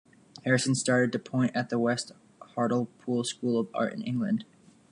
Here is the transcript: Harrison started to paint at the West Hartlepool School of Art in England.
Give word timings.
Harrison 0.45 0.73
started 0.73 1.11
to 1.11 1.19
paint 1.19 1.55
at 1.55 1.69
the 1.69 1.77
West 1.77 2.11
Hartlepool 2.41 3.23
School 3.23 3.59
of 3.59 3.67
Art 3.71 3.93
in 3.93 4.01
England. 4.01 4.45